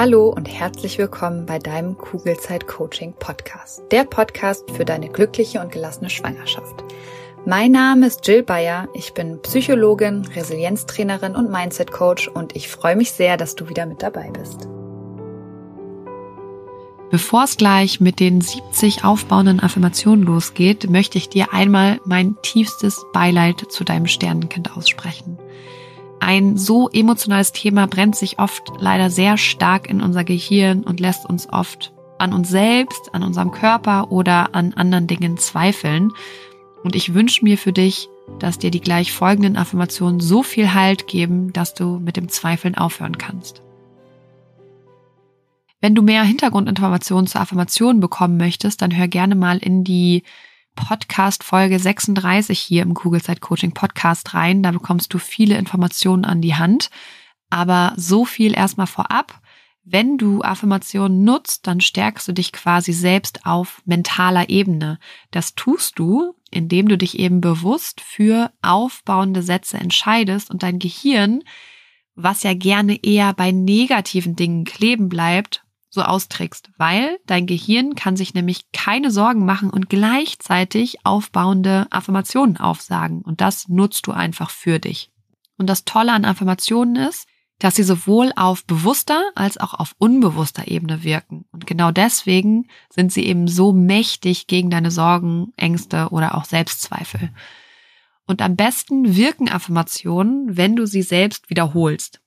[0.00, 3.82] Hallo und herzlich willkommen bei deinem Kugelzeit Coaching Podcast.
[3.90, 6.82] Der Podcast für deine glückliche und gelassene Schwangerschaft.
[7.44, 8.88] Mein Name ist Jill Bayer.
[8.94, 13.84] Ich bin Psychologin, Resilienztrainerin und Mindset Coach und ich freue mich sehr, dass du wieder
[13.84, 14.68] mit dabei bist.
[17.10, 23.04] Bevor es gleich mit den 70 aufbauenden Affirmationen losgeht, möchte ich dir einmal mein tiefstes
[23.12, 25.36] Beileid zu deinem Sternenkind aussprechen.
[26.20, 31.26] Ein so emotionales Thema brennt sich oft leider sehr stark in unser Gehirn und lässt
[31.26, 36.12] uns oft an uns selbst, an unserem Körper oder an anderen Dingen zweifeln.
[36.84, 38.08] Und ich wünsche mir für dich,
[38.38, 42.76] dass dir die gleich folgenden Affirmationen so viel Halt geben, dass du mit dem Zweifeln
[42.76, 43.62] aufhören kannst.
[45.80, 50.22] Wenn du mehr Hintergrundinformationen zur Affirmation bekommen möchtest, dann hör gerne mal in die
[50.74, 54.62] Podcast Folge 36 hier im Kugelzeit Coaching Podcast rein.
[54.62, 56.90] Da bekommst du viele Informationen an die Hand.
[57.50, 59.40] Aber so viel erstmal vorab.
[59.82, 64.98] Wenn du Affirmationen nutzt, dann stärkst du dich quasi selbst auf mentaler Ebene.
[65.30, 71.42] Das tust du, indem du dich eben bewusst für aufbauende Sätze entscheidest und dein Gehirn,
[72.14, 78.16] was ja gerne eher bei negativen Dingen kleben bleibt, so austrickst, weil dein Gehirn kann
[78.16, 83.22] sich nämlich keine Sorgen machen und gleichzeitig aufbauende Affirmationen aufsagen.
[83.22, 85.10] Und das nutzt du einfach für dich.
[85.58, 87.26] Und das Tolle an Affirmationen ist,
[87.58, 91.44] dass sie sowohl auf bewusster als auch auf unbewusster Ebene wirken.
[91.52, 97.30] Und genau deswegen sind sie eben so mächtig gegen deine Sorgen, Ängste oder auch Selbstzweifel.
[98.26, 102.20] Und am besten wirken Affirmationen, wenn du sie selbst wiederholst.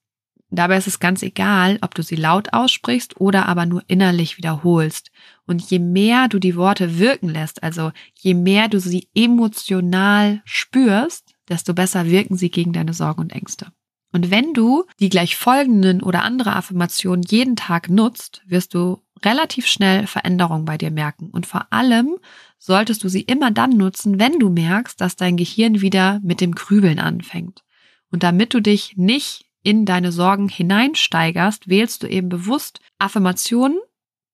[0.56, 5.09] Dabei ist es ganz egal, ob du sie laut aussprichst oder aber nur innerlich wiederholst.
[5.48, 11.34] Und je mehr du die Worte wirken lässt, also je mehr du sie emotional spürst,
[11.50, 13.72] desto besser wirken sie gegen deine Sorgen und Ängste.
[14.12, 19.66] Und wenn du die gleich folgenden oder andere Affirmationen jeden Tag nutzt, wirst du relativ
[19.66, 21.31] schnell Veränderungen bei dir merken.
[21.31, 22.18] Und vor allem
[22.59, 26.53] solltest du sie immer dann nutzen, wenn du merkst, dass dein Gehirn wieder mit dem
[26.53, 27.63] Grübeln anfängt.
[28.12, 33.79] Und damit du dich nicht in deine Sorgen hineinsteigerst, wählst du eben bewusst Affirmationen,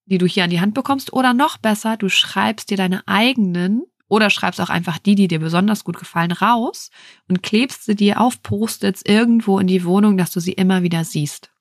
[0.06, 3.84] die du hier an die Hand bekommst, oder noch besser, du schreibst dir deine eigenen
[4.08, 6.90] oder schreibst auch einfach die, die dir besonders gut gefallen, raus
[7.30, 11.04] und klebst sie dir auf Post-its irgendwo in die Wohnung, dass du sie immer wieder
[11.04, 11.52] siehst.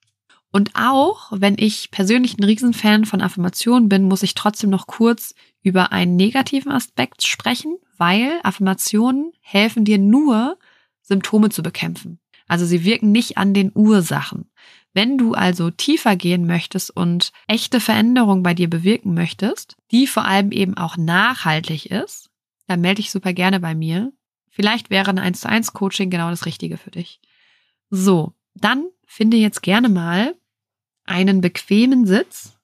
[0.50, 5.34] Und auch wenn ich persönlich ein Riesenfan von Affirmationen bin, muss ich trotzdem noch kurz
[5.62, 10.58] über einen negativen Aspekt sprechen, weil Affirmationen helfen dir nur,
[11.02, 12.18] Symptome zu bekämpfen.
[12.48, 14.50] Also sie wirken nicht an den Ursachen.
[14.94, 20.24] Wenn du also tiefer gehen möchtest und echte Veränderung bei dir bewirken möchtest, die vor
[20.24, 22.30] allem eben auch nachhaltig ist,
[22.66, 24.12] dann melde dich super gerne bei mir.
[24.50, 27.20] Vielleicht wäre ein 1 zu 1 Coaching genau das Richtige für dich.
[27.90, 30.34] So, dann finde jetzt gerne mal
[31.04, 32.58] einen bequemen Sitz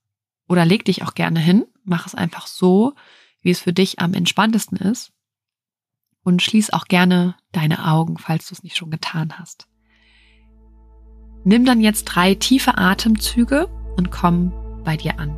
[0.49, 1.67] oder leg dich auch gerne hin.
[1.85, 2.95] Mach es einfach so,
[3.43, 5.13] wie es für dich am entspanntesten ist.
[6.23, 9.69] Und schließ auch gerne deine Augen, falls du es nicht schon getan hast.
[11.47, 15.37] Nimm dann jetzt drei tiefe Atemzüge und komm bei dir an.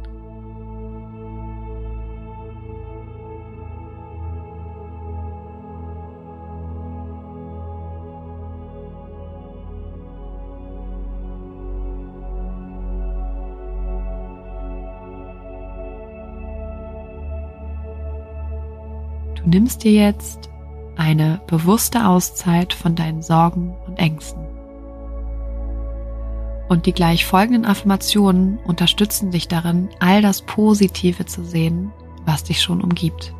[19.34, 20.50] Du nimmst dir jetzt
[20.96, 24.45] eine bewusste Auszeit von deinen Sorgen und Ängsten.
[26.68, 31.92] Und die gleich folgenden Affirmationen unterstützen dich darin, all das Positive zu sehen,
[32.24, 33.32] was dich schon umgibt.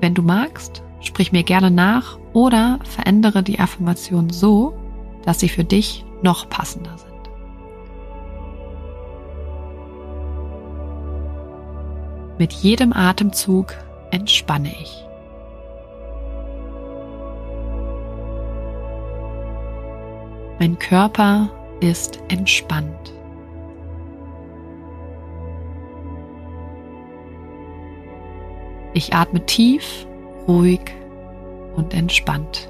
[0.00, 4.72] Wenn du magst, sprich mir gerne nach oder verändere die Affirmation so,
[5.24, 7.08] dass sie für dich noch passender sind.
[12.38, 13.74] Mit jedem Atemzug
[14.10, 15.04] entspanne ich.
[20.60, 23.12] Mein Körper ist entspannt.
[28.94, 30.06] Ich atme tief,
[30.46, 30.80] ruhig
[31.76, 32.68] und entspannt.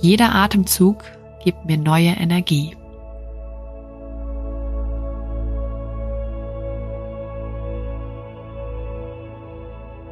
[0.00, 1.02] Jeder Atemzug
[1.44, 2.76] gibt mir neue Energie.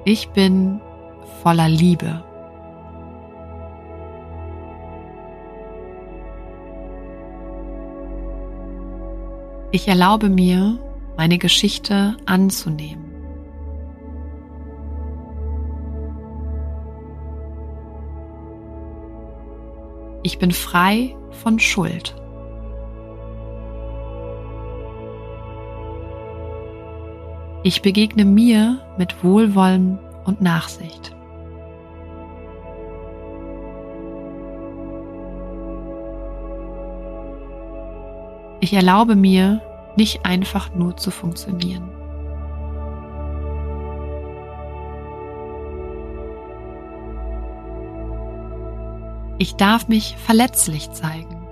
[0.04, 0.80] Ich bin
[1.42, 2.24] voller Liebe.
[9.74, 10.78] Ich erlaube mir,
[11.16, 13.06] meine Geschichte anzunehmen.
[20.22, 22.14] Ich bin frei von Schuld.
[27.62, 31.16] Ich begegne mir mit Wohlwollen und Nachsicht.
[38.62, 39.60] Ich erlaube mir,
[39.96, 41.90] nicht einfach nur zu funktionieren.
[49.38, 51.44] Ich darf mich verletzlich zeigen.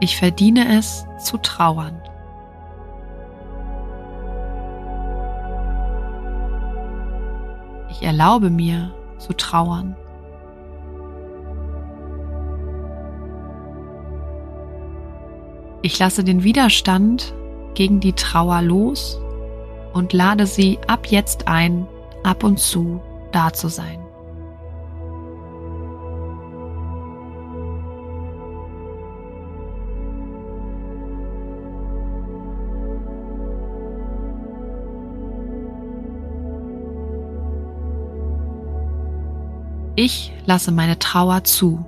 [0.00, 2.00] Ich verdiene es zu trauern.
[7.90, 9.96] Ich erlaube mir zu trauern.
[15.86, 17.32] Ich lasse den Widerstand
[17.74, 19.20] gegen die Trauer los
[19.92, 21.86] und lade sie ab jetzt ein,
[22.24, 23.00] ab und zu
[23.30, 24.00] da zu sein.
[39.94, 41.86] Ich lasse meine Trauer zu.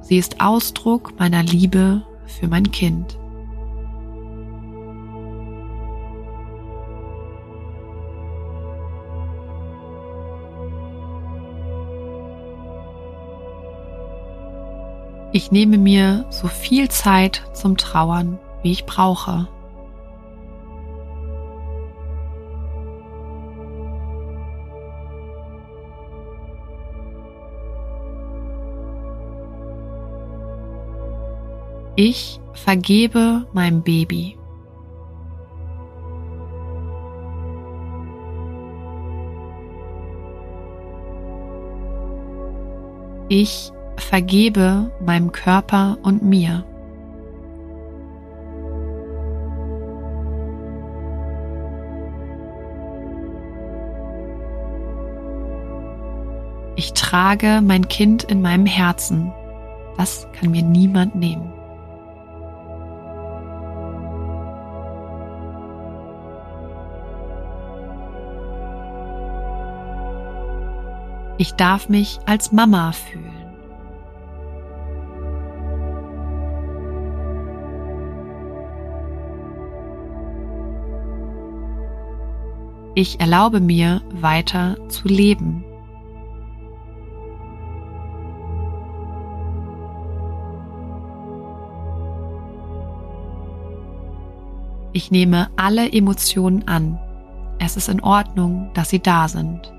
[0.00, 3.18] Sie ist Ausdruck meiner Liebe für mein Kind.
[15.34, 19.48] Ich nehme mir so viel Zeit zum Trauern, wie ich brauche.
[31.96, 34.36] Ich vergebe meinem Baby.
[43.28, 43.72] Ich
[44.12, 46.66] vergebe meinem Körper und mir.
[56.76, 59.32] Ich trage mein Kind in meinem Herzen.
[59.96, 61.50] Das kann mir niemand nehmen.
[71.38, 73.41] Ich darf mich als Mama fühlen.
[82.94, 85.64] Ich erlaube mir weiter zu leben.
[94.92, 96.98] Ich nehme alle Emotionen an.
[97.58, 99.72] Es ist in Ordnung, dass sie da sind.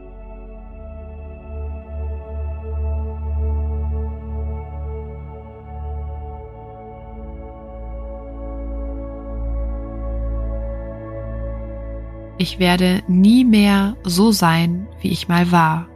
[12.44, 15.88] Ich werde nie mehr so sein, wie ich mal war.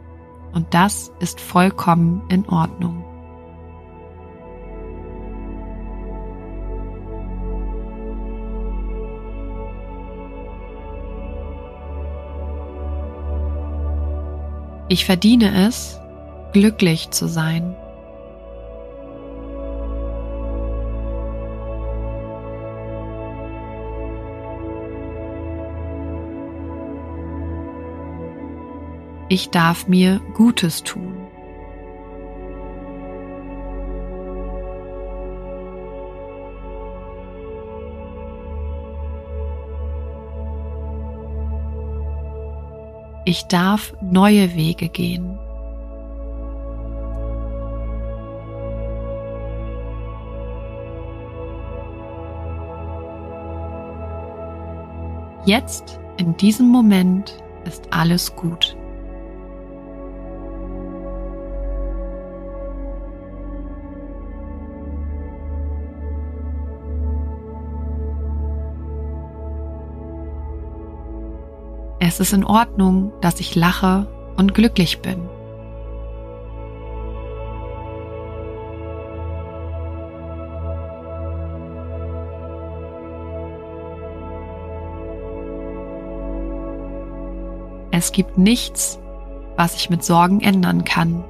[0.54, 3.04] Und das ist vollkommen in Ordnung.
[14.88, 16.00] Ich verdiene es,
[16.54, 17.76] glücklich zu sein.
[29.30, 31.14] Ich darf mir Gutes tun.
[43.26, 45.38] Ich darf neue Wege gehen.
[55.44, 58.77] Jetzt, in diesem Moment, ist alles gut.
[72.08, 74.06] Es ist in Ordnung, dass ich lache
[74.38, 75.28] und glücklich bin.
[87.90, 88.98] Es gibt nichts,
[89.56, 91.22] was ich mit Sorgen ändern kann.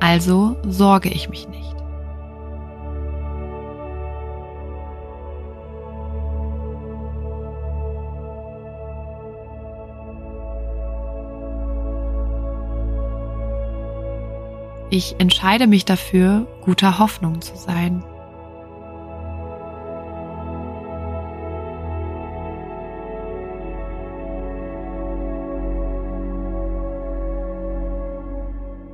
[0.00, 1.81] Also sorge ich mich nicht.
[14.94, 18.04] Ich entscheide mich dafür, guter Hoffnung zu sein.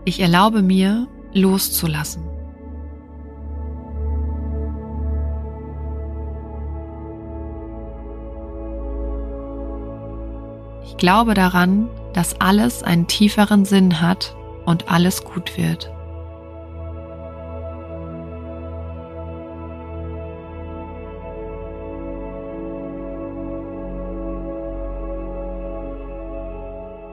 [0.04, 2.22] Ich erlaube mir, loszulassen.
[10.84, 14.37] Ich glaube daran, dass alles einen tieferen Sinn hat
[14.68, 15.90] und alles gut wird.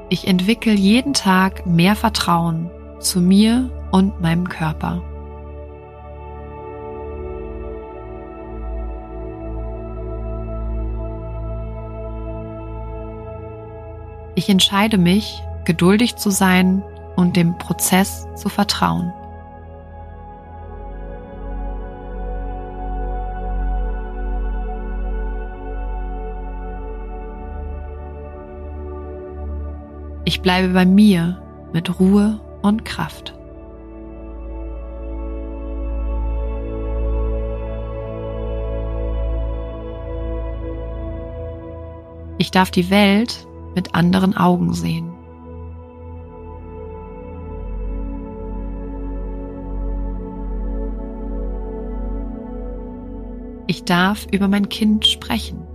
[0.09, 2.69] Ich entwickle jeden Tag mehr Vertrauen
[2.99, 5.01] zu mir und meinem Körper.
[14.35, 16.83] Ich entscheide mich, geduldig zu sein
[17.15, 19.13] und dem Prozess zu vertrauen.
[30.25, 31.41] Ich bleibe bei mir
[31.71, 33.35] mit Ruhe und Kraft.
[42.37, 45.14] Ich darf die Welt mit anderen Augen sehen.
[53.67, 55.65] Ich darf über mein Kind sprechen.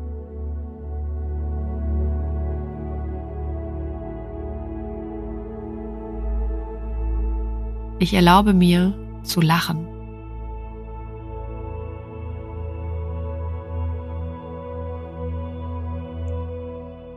[7.98, 8.94] Ich erlaube mir
[9.24, 9.86] zu lachen.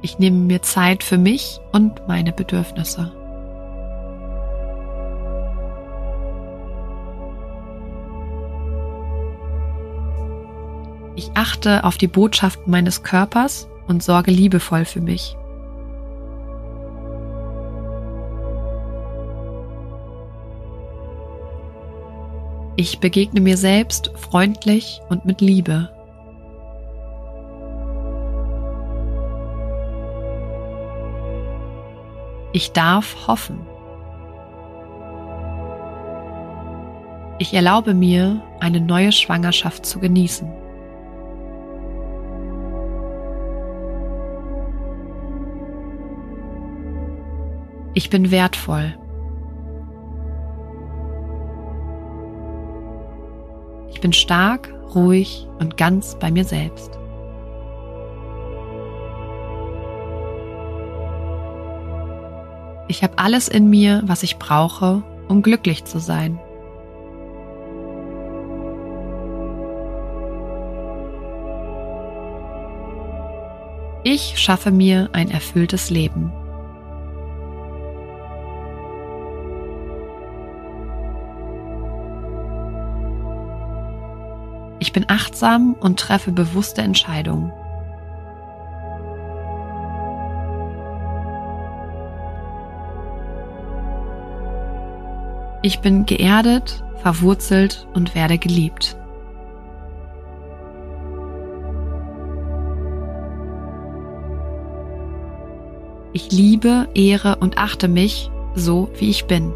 [0.02, 3.23] Ich nehme mir Zeit für mich und meine Bedürfnisse.
[11.16, 15.38] Ich achte auf die Botschaften meines Körpers und sorge liebevoll für mich.
[22.76, 25.90] Ich begegne mir selbst freundlich und mit Liebe.
[32.52, 33.60] Ich darf hoffen.
[37.38, 40.63] Ich erlaube mir, eine neue Schwangerschaft zu genießen.
[47.96, 48.96] Ich bin wertvoll.
[53.92, 56.98] Ich bin stark, ruhig und ganz bei mir selbst.
[62.88, 66.40] Ich habe alles in mir, was ich brauche, um glücklich zu sein.
[74.04, 76.34] Ich schaffe mir ein erfülltes Leben.
[84.94, 87.52] Ich bin achtsam und treffe bewusste Entscheidungen.
[95.64, 98.96] Ich bin geerdet, verwurzelt und werde geliebt.
[106.14, 109.54] Ich liebe, ehre und achte mich so, wie ich bin.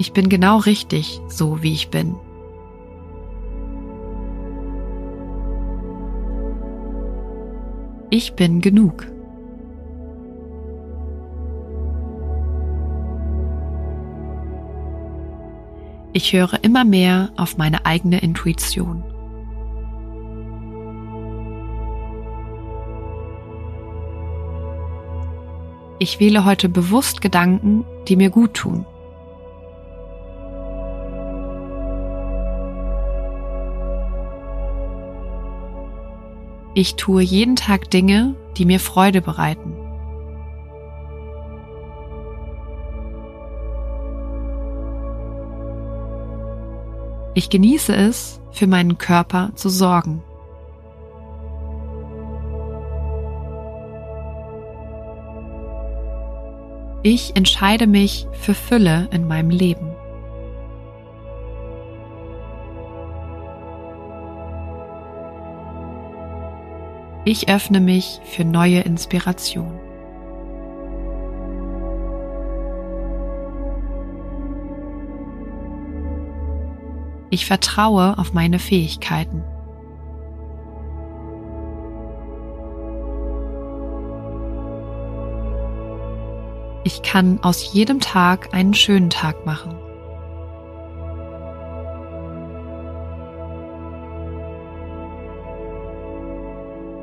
[0.00, 2.14] Ich bin genau richtig, so wie ich bin.
[8.08, 9.06] Ich bin genug.
[16.14, 19.04] Ich höre immer mehr auf meine eigene Intuition.
[25.98, 28.86] Ich wähle heute bewusst Gedanken, die mir gut tun.
[36.80, 39.76] Ich tue jeden Tag Dinge, die mir Freude bereiten.
[47.34, 50.22] Ich genieße es, für meinen Körper zu sorgen.
[57.02, 59.90] Ich entscheide mich für Fülle in meinem Leben.
[67.32, 69.78] Ich öffne mich für neue Inspiration.
[77.30, 79.44] Ich vertraue auf meine Fähigkeiten.
[86.82, 89.79] Ich kann aus jedem Tag einen schönen Tag machen.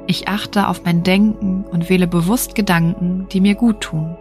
[0.09, 4.15] Ich achte auf mein Denken und wähle bewusst Gedanken, die mir gut tun.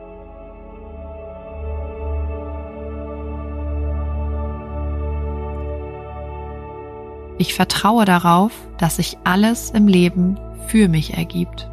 [7.38, 11.70] Ich vertraue darauf, dass sich alles im Leben für mich ergibt.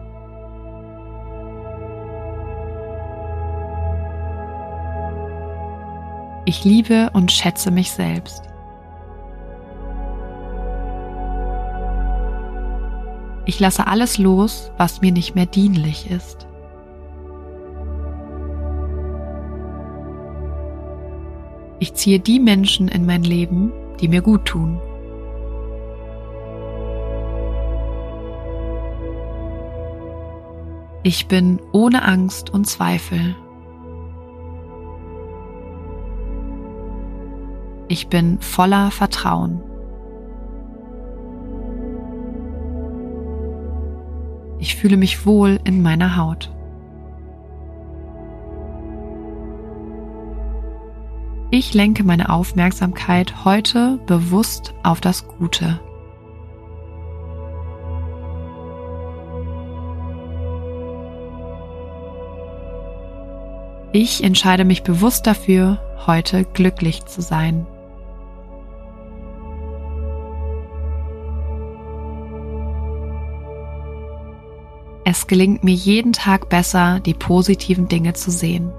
[6.46, 8.53] Ich liebe und schätze mich selbst.
[13.46, 16.48] Ich lasse alles los, was mir nicht mehr dienlich ist.
[21.80, 24.80] Ich ziehe die Menschen in mein Leben, die mir gut tun.
[31.06, 33.36] Ich bin ohne Angst und Zweifel.
[37.90, 39.62] Ich bin voller Vertrauen.
[44.84, 46.52] Fühle mich wohl in meiner Haut.
[51.52, 55.80] Ich lenke meine Aufmerksamkeit heute bewusst auf das Gute.
[63.94, 67.66] Ich entscheide mich bewusst dafür, heute glücklich zu sein.
[75.16, 78.72] Es gelingt mir jeden Tag besser, die positiven Dinge zu sehen.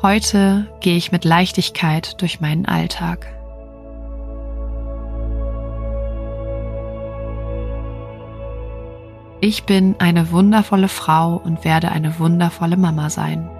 [0.00, 3.26] Heute gehe ich mit Leichtigkeit durch meinen Alltag.
[9.40, 13.50] Ich bin eine wundervolle Frau und werde eine wundervolle Mama sein.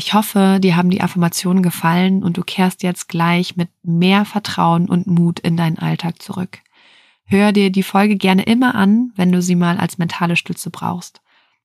[0.00, 4.88] Ich hoffe, dir haben die Affirmationen gefallen und du kehrst jetzt gleich mit mehr Vertrauen
[4.88, 6.60] und Mut in deinen Alltag zurück.
[7.26, 11.20] Hör dir die Folge gerne immer an, wenn du sie mal als mentale Stütze brauchst.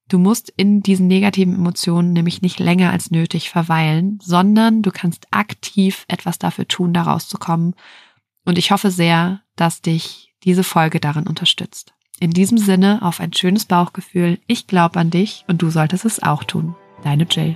[0.10, 5.28] Du musst in diesen negativen Emotionen nämlich nicht länger als nötig verweilen, sondern du kannst
[5.32, 7.74] aktiv etwas dafür tun, da rauszukommen.
[8.44, 11.94] Und ich hoffe sehr, dass dich diese Folge darin unterstützt.
[12.20, 14.40] In diesem Sinne auf ein schönes Bauchgefühl.
[14.46, 16.76] Ich glaube an dich und du solltest es auch tun.
[17.02, 17.56] Deine Jill.